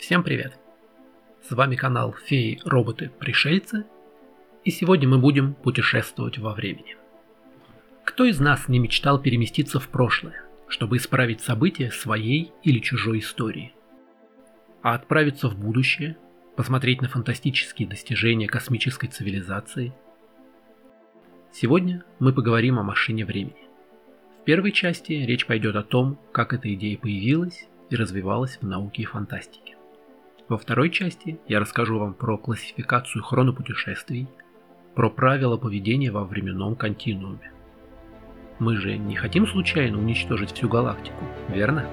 [0.00, 0.58] Всем привет!
[1.46, 3.84] С вами канал Феи, Роботы, Пришельцы,
[4.64, 6.96] и сегодня мы будем путешествовать во времени.
[8.04, 13.74] Кто из нас не мечтал переместиться в прошлое, чтобы исправить события своей или чужой истории?
[14.80, 16.16] А отправиться в будущее,
[16.56, 19.92] посмотреть на фантастические достижения космической цивилизации?
[21.52, 23.68] Сегодня мы поговорим о машине времени.
[24.40, 29.02] В первой части речь пойдет о том, как эта идея появилась и развивалась в науке
[29.02, 29.69] и фантастике.
[30.50, 34.26] Во второй части я расскажу вам про классификацию хронопутешествий,
[34.96, 37.52] про правила поведения во временном континууме.
[38.58, 41.86] Мы же не хотим случайно уничтожить всю галактику, верно?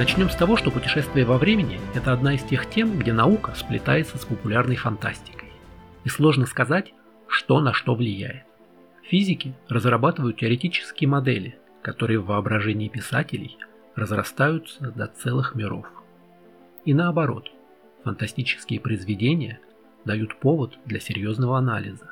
[0.00, 4.16] Начнем с того, что путешествие во времени– это одна из тех тем, где наука сплетается
[4.16, 5.50] с популярной фантастикой.
[6.04, 6.94] И сложно сказать,
[7.26, 8.44] что на что влияет.
[9.02, 13.58] Физики разрабатывают теоретические модели, которые в воображении писателей
[13.94, 15.86] разрастаются до целых миров.
[16.86, 17.50] И наоборот,
[18.02, 19.60] фантастические произведения
[20.06, 22.10] дают повод для серьезного анализа,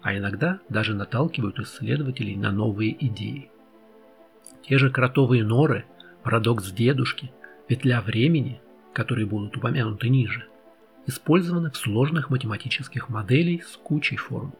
[0.00, 3.50] а иногда даже наталкивают исследователей на новые идеи.
[4.62, 5.84] Те же кротовые норы–
[6.22, 7.30] Парадокс дедушки,
[7.68, 8.60] петля времени,
[8.92, 10.46] которые будут упомянуты ниже,
[11.06, 14.58] использованы в сложных математических моделей с кучей формул.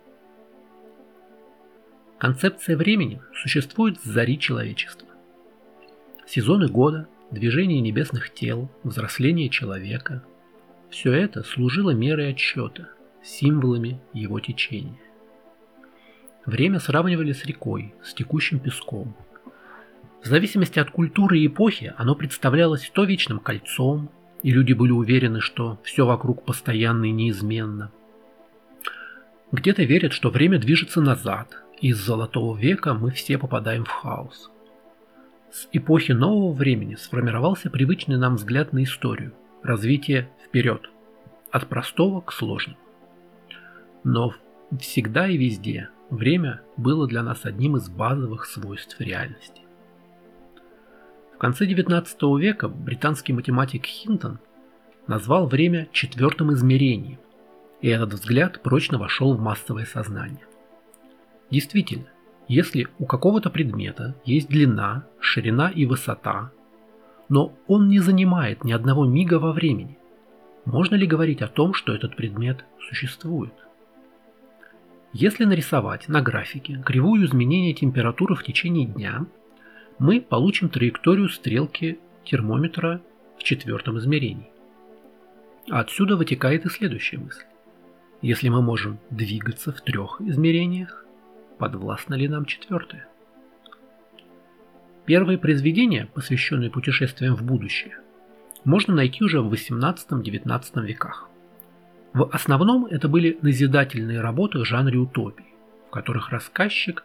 [2.18, 5.08] Концепция времени существует с зари человечества.
[6.26, 10.24] Сезоны года, движение небесных тел, взросление человека–
[10.90, 12.88] все это служило мерой отсчета,
[13.22, 14.98] символами его течения.
[16.46, 19.16] Время сравнивали с рекой, с текущим песком–
[20.22, 24.10] в зависимости от культуры и эпохи оно представлялось то вечным кольцом,
[24.42, 27.92] и люди были уверены, что все вокруг постоянно и неизменно.
[29.52, 34.50] Где-то верят, что время движется назад, и из золотого века мы все попадаем в хаос.
[35.50, 40.90] С эпохи нового времени сформировался привычный нам взгляд на историю, развитие вперед,
[41.50, 42.76] от простого к сложному.
[44.04, 44.34] Но
[44.78, 49.62] всегда и везде время было для нас одним из базовых свойств реальности.
[51.38, 52.04] В конце XIX
[52.40, 54.40] века британский математик Хинтон
[55.06, 57.20] назвал время четвертым измерением,
[57.80, 60.44] и этот взгляд прочно вошел в массовое сознание.
[61.48, 62.06] Действительно,
[62.48, 66.50] если у какого-то предмета есть длина, ширина и высота,
[67.28, 69.96] но он не занимает ни одного мига во времени,
[70.64, 73.54] можно ли говорить о том, что этот предмет существует?
[75.12, 79.24] Если нарисовать на графике кривую изменения температуры в течение дня–
[79.98, 83.00] мы получим траекторию стрелки термометра
[83.36, 84.48] в четвертом измерении.
[85.68, 87.44] Отсюда вытекает и следующая мысль.
[88.22, 91.04] Если мы можем двигаться в трех измерениях,
[91.58, 93.06] подвластно ли нам четвертое?
[95.04, 97.98] Первые произведения, посвященные путешествиям в будущее,
[98.64, 101.28] можно найти уже в 18-19 веках.
[102.12, 105.46] В основном это были назидательные работы в жанре утопии,
[105.88, 107.04] в которых рассказчик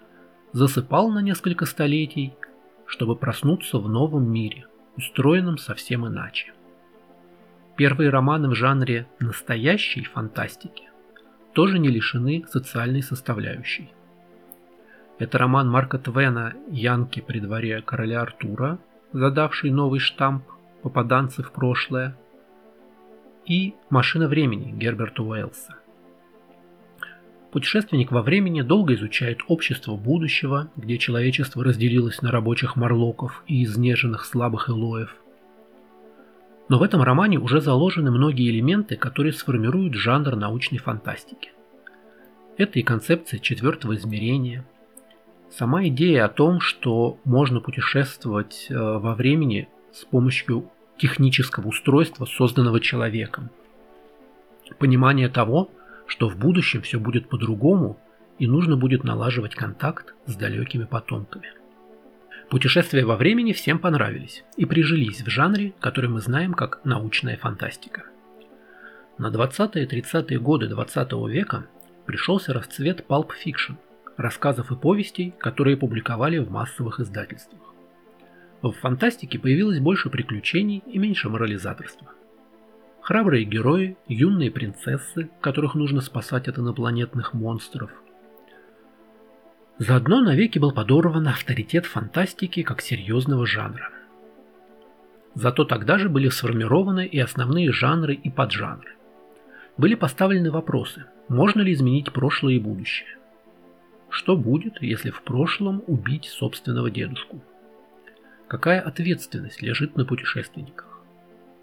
[0.52, 2.34] засыпал на несколько столетий
[2.86, 4.68] чтобы проснуться в новом мире,
[4.98, 6.54] устроенном совсем иначе.
[7.76, 10.90] Первые романы в жанре настоящей фантастики
[11.54, 13.92] тоже не лишены социальной составляющей.
[15.20, 18.80] Это роман Марка Твена «Янки при дворе короля Артура»,
[19.12, 20.44] задавший новый штамп
[20.82, 22.16] «Попаданцы в прошлое»,
[23.46, 25.76] и «Машина времени» Герберта Уэллса.
[27.54, 34.26] Путешественник во времени долго изучает общество будущего, где человечество разделилось на рабочих морлоков и изнеженных
[34.26, 35.16] слабых элоев.
[36.68, 41.52] Но в этом романе уже заложены многие элементы, которые сформируют жанр научной фантастики.
[42.58, 44.66] Это и концепция четвертого измерения,
[45.52, 52.80] сама идея о том, что можно путешествовать э, во времени с помощью технического устройства, созданного
[52.80, 53.52] человеком.
[54.80, 55.83] Понимание того, что
[56.30, 58.00] в будущем все будет по-другому
[58.40, 61.48] и нужно будет налаживать контакт с далекими потомками.
[62.50, 68.04] Путешествия во времени всем понравились и прижились в жанре, который мы знаем как научная фантастика.
[69.18, 71.66] На 20-30-е годы 20 века
[72.06, 73.76] пришелся расцвет Fiction,
[74.18, 77.62] рассказов и повестей, которые публиковали в массовых издательствах.
[78.62, 82.08] В фантастике появилось больше приключений и меньше морализаторства–
[83.04, 87.92] Храбрые герои, юные принцессы, которых нужно спасать от инопланетных монстров.
[89.78, 93.90] Заодно навеки был подорван авторитет фантастики как серьезного жанра.
[95.36, 98.94] Зато тогда же были сформированы и основные жанры и поджанры.
[99.76, 103.18] Были поставлены вопросы, можно ли изменить прошлое и будущее.
[104.10, 107.44] Что будет, если в прошлом убить собственного дедушку?
[108.48, 111.02] Какая ответственность лежит на путешественниках?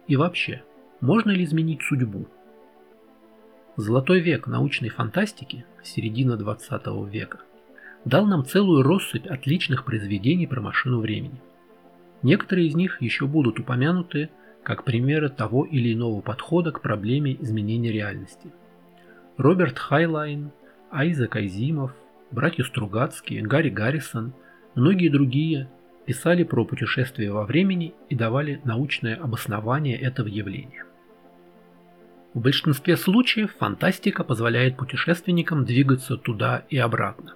[0.07, 0.65] И вообще,
[1.01, 2.27] можно ли изменить судьбу?
[3.77, 7.39] Золотой век научной фантастики, середина 20 века,
[8.05, 11.41] дал нам целую россыпь отличных произведений про машину времени.
[12.23, 14.29] Некоторые из них еще будут упомянуты
[14.63, 18.53] как примеры того или иного подхода к проблеме изменения реальности.
[19.39, 20.51] Роберт Хайнлайн,
[20.91, 21.93] Айзек Азимов,
[22.31, 24.35] братья Стругацкие, Гарри Гаррисон,
[24.75, 25.71] многие другие
[26.05, 30.85] писали про путешествия во времени и давали научное обоснование этого явления.
[32.33, 37.35] В большинстве случаев фантастика позволяет путешественникам двигаться туда и обратно.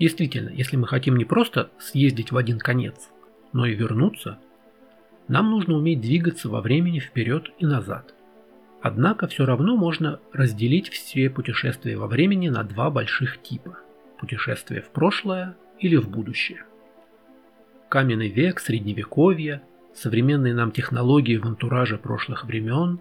[0.00, 3.10] Действительно, если мы хотим не просто съездить в один конец,
[3.52, 4.38] но и вернуться,
[5.28, 8.12] нам нужно уметь двигаться во времени вперед и назад.
[8.82, 13.78] Однако все равно можно разделить все путешествия во времени на два больших типа–
[14.18, 16.64] путешествие в прошлое или в будущее.
[17.88, 19.62] Каменный век, средневековье,
[19.94, 23.00] современные нам технологии в антураже прошлых времен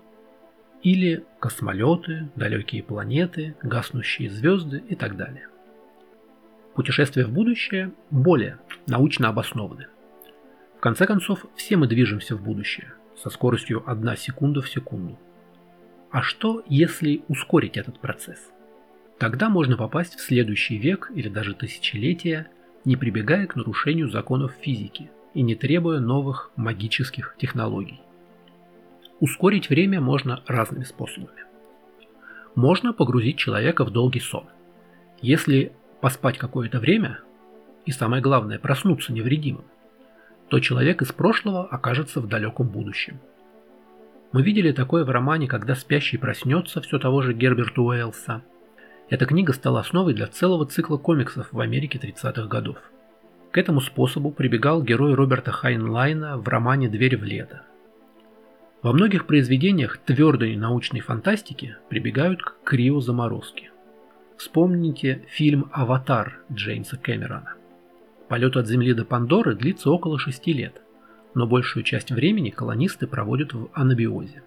[0.84, 5.48] или космолеты, далекие планеты, гаснущие звезды и так далее.
[6.76, 9.88] Путешествия в будущее более научно обоснованы.
[10.78, 15.18] В конце концов, все мы движемся в будущее со скоростью 1 секунда в секунду.
[16.12, 18.52] А что, если ускорить этот процесс?
[19.18, 22.48] Тогда можно попасть в следующий век или даже тысячелетия,
[22.84, 28.02] не прибегая к нарушению законов физики и не требуя новых магических технологий.
[29.20, 31.46] Ускорить время можно разными способами.
[32.54, 34.46] Можно погрузить человека в долгий сон.
[35.22, 35.72] Если
[36.02, 37.20] поспать какое-то время,
[37.86, 39.64] и самое главное проснуться невредимым,
[40.50, 43.20] то человек из прошлого окажется в далеком будущем.
[44.32, 48.44] Мы видели такое в романе «Когда спящий проснется» все того же Герберта Уэллса.
[49.10, 52.78] Эта книга стала основой для целого цикла комиксов в Америке 30-х годов.
[53.52, 57.62] К этому способу прибегал герой Роберта Хайнлайна в романе «Дверь в лето»,
[58.86, 63.72] во многих произведениях твердой научной фантастики прибегают к криозаморозке.
[64.38, 67.56] Вспомните фильм «Аватар» Джеймса Кэмерона.
[68.30, 70.84] Полет от Земли до Пандоры длится около шести лет,
[71.34, 74.44] но большую часть времени колонисты проводят в анабиозе.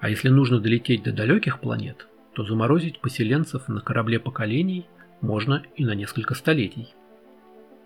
[0.00, 4.86] А если нужно долететь до далеких планет, то заморозить поселенцев на корабле поколений
[5.20, 6.92] можно и на несколько столетий.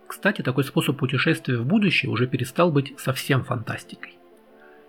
[0.06, 4.16] Кстати, такой способ путешествия в будущее уже перестал быть совсем фантастикой.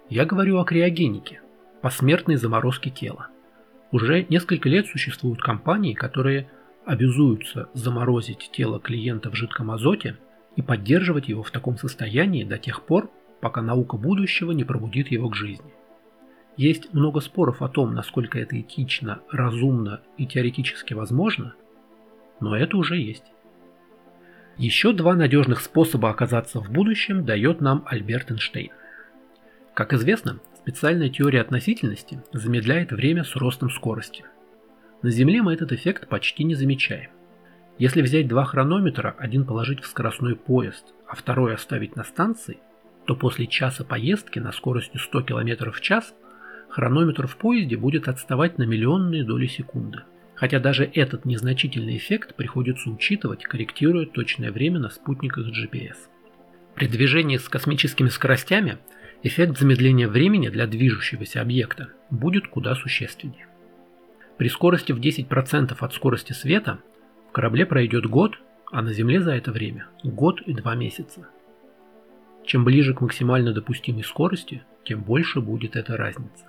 [0.10, 1.42] Я говорю о криогенике,
[1.82, 3.28] посмертной заморозке тела.
[3.92, 6.50] Уже несколько лет существуют компании, которые
[6.86, 10.18] обязуются заморозить тело клиента в жидком азоте
[10.56, 13.12] и поддерживать его в таком состоянии до тех пор,
[13.42, 15.74] пока наука будущего не пробудит его к жизни.
[16.56, 21.54] Есть много споров о том, насколько это этично, разумно и теоретически возможно,
[22.40, 23.26] но это уже есть.
[24.58, 28.72] Еще два надежных способа оказаться в будущем дает нам Альберт Эйнштейн–
[29.78, 34.26] как известно, специальная теория относительности замедляет время с ростом скорости.
[35.04, 37.12] На Земле мы этот эффект почти не замечаем.
[37.78, 42.58] Если взять два хронометра, один положить в скоростной поезд, а второй оставить на станции,
[43.06, 46.16] то после часа поездки на скорости 100 км в час
[46.70, 50.00] хронометр в поезде будет отставать на миллионные доли секунды.
[50.34, 55.98] Хотя даже этот незначительный эффект приходится учитывать, корректируя точное время на спутниках GPS.
[56.74, 58.80] При движении с космическими скоростями–
[59.24, 63.48] эффект замедления времени для движущегося объекта будет куда существеннее.
[64.38, 66.80] При скорости в 10% от скорости света
[67.30, 68.38] в корабле пройдет год,
[68.72, 71.28] а на Земле за это время год и два месяца.
[72.46, 76.46] Чем ближе к максимально допустимой скорости, тем больше будет эта разница.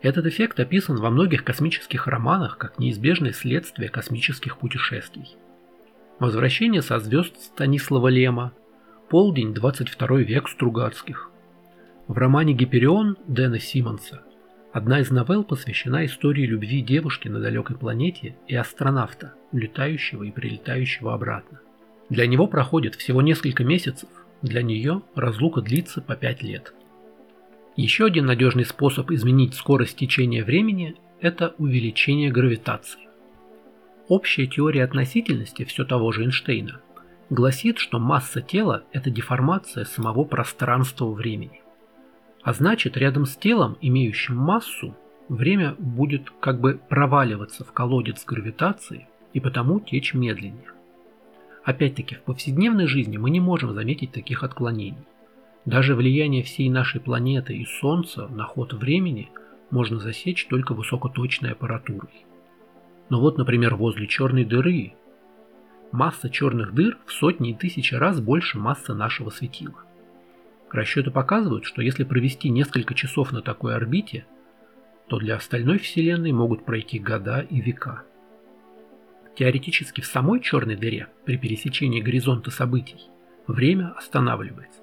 [0.00, 5.36] Этот эффект описан во многих космических романах как неизбежное следствие космических путешествий.
[6.20, 8.52] Возвращение со звезд Станислава Лема,
[9.08, 11.30] полдень 22 век Стругацких,
[12.08, 14.22] в романе «Гиперион» Дэна Симмонса
[14.72, 21.12] одна из новелл посвящена истории любви девушки на далекой планете и астронавта, улетающего и прилетающего
[21.12, 21.60] обратно.
[22.08, 24.08] Для него проходит всего несколько месяцев,
[24.40, 26.72] для нее разлука длится по 5 лет.
[27.76, 33.00] Еще один надежный способ изменить скорость течения времени– это увеличение гравитации.
[34.08, 36.80] Общая теория относительности все того же Эйнштейна
[37.28, 41.60] гласит, что масса тела– это деформация самого пространства времени.
[42.42, 44.94] А значит, рядом с телом, имеющим массу,
[45.28, 50.72] время будет как бы проваливаться в колодец гравитации и потому течь медленнее.
[51.64, 55.06] Опять-таки, в повседневной жизни мы не можем заметить таких отклонений.
[55.66, 59.28] Даже влияние всей нашей планеты и Солнца на ход времени
[59.70, 62.24] можно засечь только высокоточной аппаратурой.
[63.10, 64.94] Но вот, например, возле черной дыры
[65.92, 69.84] масса черных дыр в сотни и тысячи раз больше массы нашего светила.
[70.70, 74.26] Расчеты показывают, что если провести несколько часов на такой орбите,
[75.08, 78.02] то для остальной Вселенной могут пройти года и века.
[79.36, 83.00] Теоретически в самой черной дыре при пересечении горизонта событий
[83.46, 84.82] время останавливается.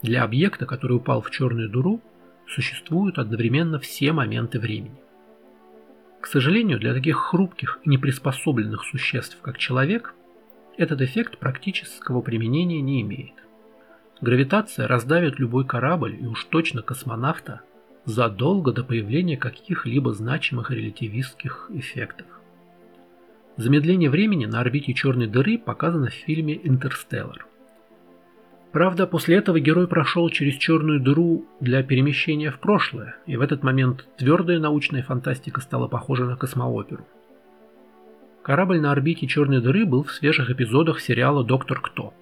[0.00, 2.00] Для объекта, который упал в черную дыру,
[2.48, 4.96] существуют одновременно все моменты времени.
[6.20, 10.14] К сожалению, для таких хрупких и неприспособленных существ, как человек,
[10.76, 13.34] этот эффект практического применения не имеет.
[14.22, 17.62] Гравитация раздавит любой корабль и уж точно космонавта
[18.04, 22.28] задолго до появления каких-либо значимых релятивистских эффектов.
[23.56, 27.46] Замедление времени на орбите черной дыры показано в фильме «Интерстеллар».
[28.70, 33.64] Правда, после этого герой прошел через черную дыру для перемещения в прошлое, и в этот
[33.64, 37.04] момент твердая научная фантастика стала похожа на космооперу.
[38.42, 42.14] Корабль на орбите черной дыры был в свежих эпизодах сериала «Доктор Кто».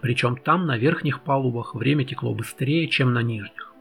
[0.00, 3.72] Причем там, на верхних палубах, время текло быстрее, чем на нижних.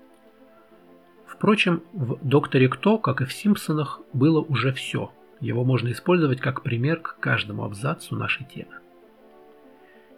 [1.25, 5.11] Впрочем, в «Докторе Кто», как и в «Симпсонах», было уже все.
[5.41, 8.73] Его можно использовать как пример к каждому абзацу нашей темы.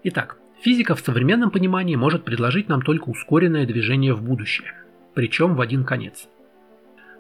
[0.03, 4.73] Итак, Физика в современном понимании может предложить нам только ускоренное движение в будущее,
[5.13, 6.27] причем в один конец.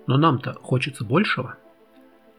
[0.07, 1.57] Но нам-то хочется большего.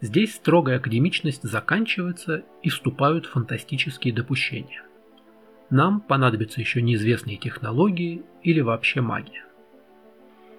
[0.00, 4.82] Здесь строгая академичность заканчивается и вступают фантастические допущения.
[5.70, 9.44] Нам понадобятся еще неизвестные технологии или вообще магия.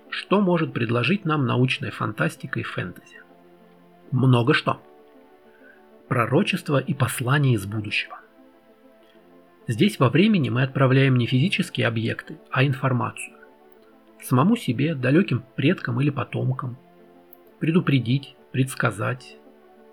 [0.09, 3.21] Что может предложить нам научная фантастика и фэнтези?
[4.11, 4.81] Много что.
[6.07, 8.19] Пророчество и послание из будущего.
[9.67, 13.35] Здесь во времени мы отправляем не физические объекты, а информацию.
[14.21, 16.77] Самому себе, далеким предкам или потомкам.
[17.59, 19.37] Предупредить, предсказать,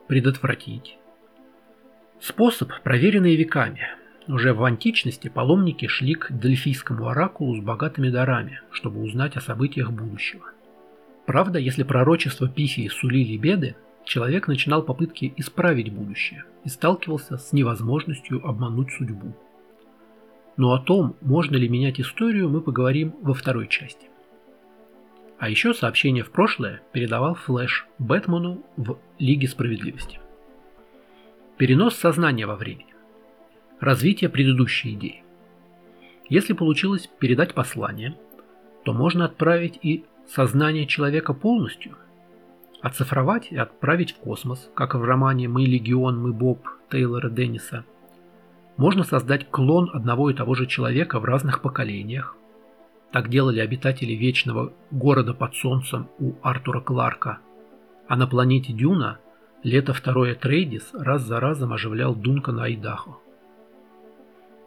[0.09, 0.97] предотвратить.
[2.21, 3.89] Способ, проверенный веками.
[4.27, 9.91] Уже в античности паломники шли к дельфийскому оракулу с богатыми дарами, чтобы узнать о событиях
[9.91, 10.51] будущего.
[11.27, 18.47] Правда, если пророчества Пифии сулили беды, человек начинал попытки исправить будущее и сталкивался с невозможностью
[18.47, 19.35] обмануть судьбу.
[20.57, 24.09] Но о том, можно ли менять историю, мы поговорим во второй части.
[25.39, 30.21] А еще сообщение в прошлое передавал Флэш Бэтмену в Лиге Справедливости.
[31.59, 32.94] Перенос сознания во времени.
[33.81, 35.23] Развитие предыдущей идеи.
[36.29, 38.17] Если получилось передать послание,
[38.85, 41.97] то можно отправить и сознание человека полностью,
[42.81, 47.85] оцифровать и отправить в космос, как в романе «Мы Легион, мы Боб» Тейлора Денниса–
[48.77, 52.37] можно создать клон одного и того же человека в разных поколениях.
[53.13, 57.39] Так делали обитатели вечного города под солнцем у Артура Кларка.
[58.09, 59.19] А на планете Дюна
[59.63, 63.19] лето второе Трейдис раз за разом оживлял Дункана Айдахо.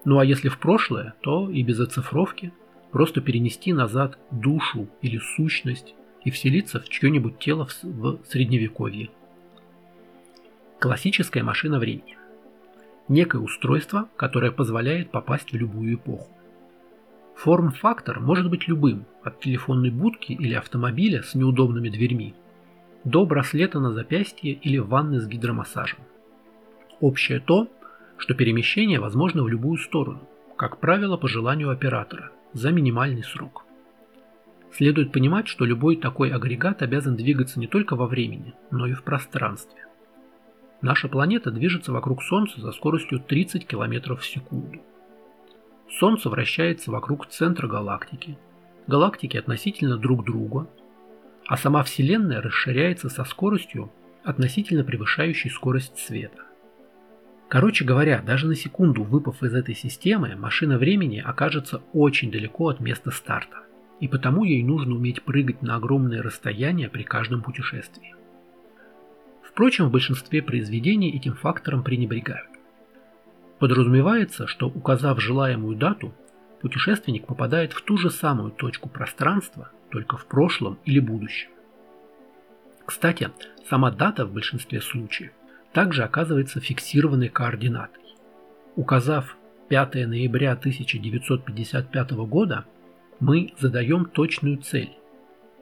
[0.08, 2.54] Ну а если в прошлое, то и без оцифровки
[2.94, 9.10] просто перенести назад душу или сущность и вселиться в чье-нибудь тело в, в средневековье.
[10.80, 12.16] Классическая машина времени
[13.10, 16.30] некое устройство, которое позволяет попасть в любую эпоху.
[17.36, 22.34] Форм-фактор может быть любым, от телефонной будки или автомобиля с неудобными дверьми,
[23.04, 26.00] до браслета на запястье или ванны с гидромассажем.
[27.02, 27.68] Общее то,
[28.18, 33.64] что перемещение возможно в любую сторону, как правило по желанию оператора, за минимальный срок.
[34.72, 39.04] Следует понимать, что любой такой агрегат обязан двигаться не только во времени, но и в
[39.04, 39.86] пространстве.
[40.82, 44.80] Наша планета движется вокруг Солнца за скоростью 30 км в секунду.
[45.90, 48.38] Солнце вращается вокруг центра галактики,
[48.88, 50.68] галактики относительно друг друга,
[51.48, 53.92] а сама Вселенная расширяется со скоростью,
[54.24, 56.47] относительно превышающей скорость света.
[57.50, 62.82] Короче говоря, даже на секунду выпав из этой системы, машина времени окажется очень далеко от
[62.82, 63.64] места старта,
[64.02, 68.16] и потому ей нужно уметь прыгать на огромные расстояния при каждом путешествии.
[69.44, 72.50] Впрочем, в большинстве произведений этим фактором пренебрегают.
[73.60, 76.14] Подразумевается, что указав желаемую дату,
[76.62, 81.50] путешественник попадает в ту же самую точку пространства, только в прошлом или будущем.
[82.86, 83.32] Кстати,
[83.70, 85.32] сама дата в большинстве случаев
[85.78, 88.02] также оказывается фиксированной координатой.
[88.76, 89.38] Указав
[89.70, 92.66] 5 ноября 1955 года,
[93.20, 94.90] мы задаем точную цель,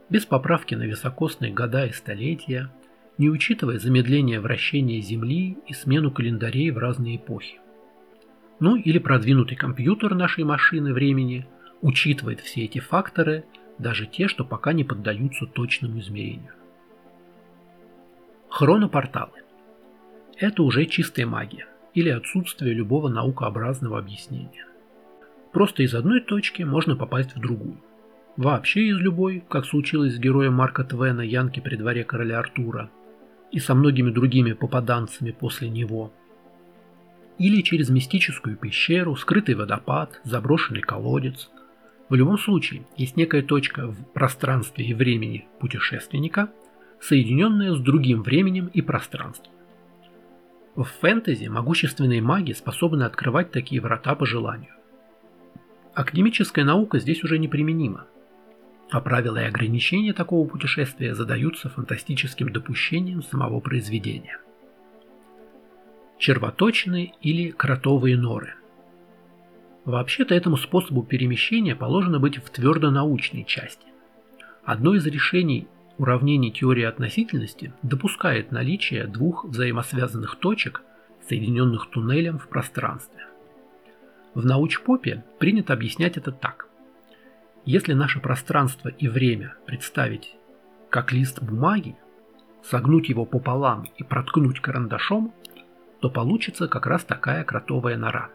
[0.09, 2.71] без поправки на високосные года и столетия,
[3.17, 7.59] не учитывая замедление вращения Земли и смену календарей в разные эпохи.
[8.61, 11.45] Ну или продвинутый компьютер нашей машины времени
[11.81, 13.43] учитывает все эти факторы,
[13.79, 16.53] даже те, что пока не поддаются точному измерению.
[18.47, 19.44] Хронопорталы.
[20.37, 24.65] Это уже чистая магия или отсутствие любого наукообразного объяснения.
[25.53, 27.77] Просто из одной точки можно попасть в другую.
[28.35, 32.89] Вообще из любой, как случилось с героем Марка Твена Янки при дворе короля Артура,
[33.53, 36.11] и со многими другими попаданцами после него.
[37.37, 41.49] Или через мистическую пещеру, скрытый водопад, заброшенный колодец.
[42.09, 46.49] В любом случае, есть некая точка в пространстве и времени путешественника,
[46.99, 49.54] соединенная с другим временем и пространством.
[50.75, 54.73] В фэнтези могущественные маги способны открывать такие врата по желанию.
[55.93, 58.07] Академическая наука здесь уже неприменима,
[58.91, 64.37] а правила и ограничения такого путешествия задаются фантастическим допущением самого произведения.
[66.17, 68.55] Червоточины или кротовые норы.
[69.85, 73.85] Вообще-то этому способу перемещения положено быть в твердо-научной части.
[74.65, 80.81] Одно из решений уравнений теории относительности допускает наличие двух взаимосвязанных точек,
[81.27, 83.27] соединенных туннелем в пространстве.
[84.33, 86.67] В научпопе принято объяснять это так.
[87.65, 90.35] Если наше пространство и время представить
[90.89, 91.95] как лист бумаги,
[92.63, 95.33] согнуть его пополам и проткнуть карандашом,
[95.99, 98.29] то получится как раз такая кротовая нора.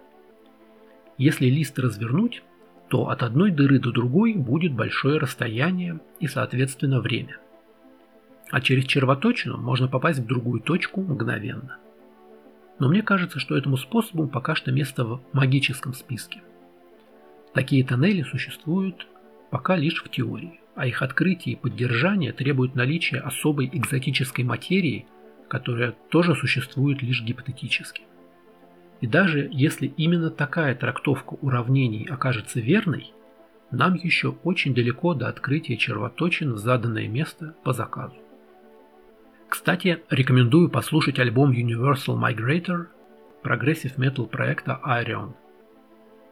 [1.16, 2.42] Если лист развернуть,
[2.88, 7.36] то от одной дыры до другой будет большое расстояние и, соответственно, время–
[8.50, 11.78] а через червоточину можно попасть в другую точку мгновенно.
[12.78, 16.42] Но мне кажется, что этому способу пока что место в магическом списке.
[17.52, 19.06] Такие тоннели существуют
[19.50, 25.06] пока лишь в теории, а их открытие и поддержание требуют наличия особой экзотической материи,
[25.48, 28.02] которая тоже существует лишь гипотетически.
[29.00, 33.12] И даже если именно такая трактовка уравнений окажется верной,
[33.70, 38.16] нам еще очень далеко до открытия червоточин в заданное место по заказу.
[39.50, 42.86] Кстати, рекомендую послушать альбом Universal Migrator
[43.42, 45.32] прогрессив метал проекта Ayreon.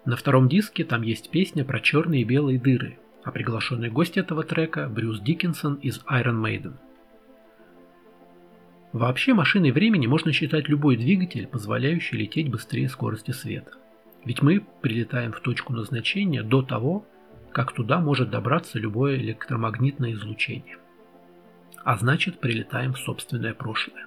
[0.04, 4.44] На втором диске там есть песня про черные и белые дыры, а приглашенный гость этого
[4.44, 6.74] трека Брюс Дикинсон из Iron Maiden.
[8.92, 13.72] Вообще машиной времени можно считать любой двигатель, позволяющий лететь быстрее скорости света.
[14.24, 17.04] Ведь мы прилетаем в точку назначения до того,
[17.50, 20.78] как туда может добраться любое электромагнитное излучение
[21.84, 24.06] а значит прилетаем в собственное прошлое.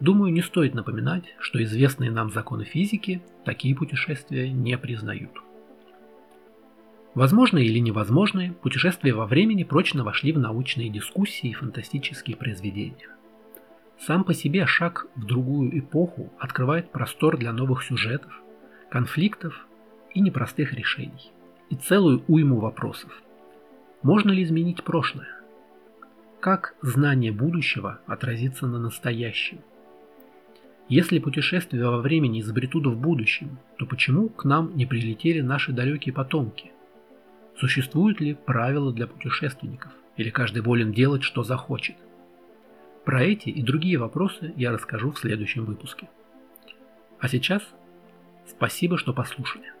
[0.00, 5.30] Думаю, не стоит напоминать, что известные нам законы физики такие путешествия не признают.
[7.14, 13.08] Возможные или невозможные, путешествия во времени прочно вошли в научные дискуссии и фантастические произведения.
[14.00, 18.32] Сам по себе шаг в другую эпоху открывает простор для новых сюжетов,
[18.90, 19.66] конфликтов
[20.12, 21.32] и непростых решений,
[21.70, 23.12] и целую уйму вопросов.
[24.02, 25.33] Можно ли изменить прошлое?
[26.44, 29.60] Как знание будущего отразится на настоящем?
[30.90, 36.12] Если путешествия во времени изобретут в будущем, то почему к нам не прилетели наши далекие
[36.12, 36.70] потомки?
[37.56, 39.90] Существуют ли правила для путешественников?
[40.18, 41.96] Или каждый волен делать, что захочет?
[43.06, 46.10] Про эти и другие вопросы я расскажу в следующем выпуске.
[47.20, 47.62] А сейчас
[48.46, 49.72] спасибо, что послушали.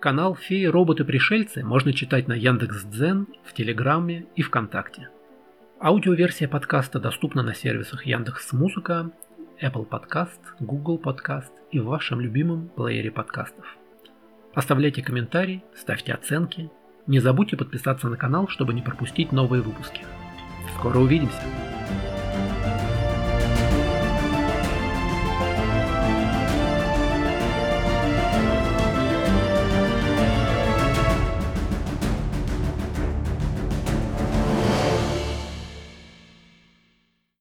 [0.00, 5.10] Канал «Феи, роботы, пришельцы» можно читать на Яндекс.Дзен, в Телеграме и ВКонтакте.
[5.82, 9.10] Аудиоверсия подкаста доступна на сервисах Яндекс Музыка,
[9.62, 13.64] Apple Podcast, Google Podcast и в вашем любимом плеере подкастов.
[14.52, 16.70] Оставляйте комментарии, ставьте оценки.
[17.06, 20.02] Не забудьте подписаться на канал, чтобы не пропустить новые выпуски.
[20.76, 21.40] Скоро увидимся!